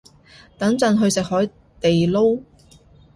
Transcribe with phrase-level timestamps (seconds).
[0.57, 1.45] 等陣去食海
[1.79, 2.41] 地撈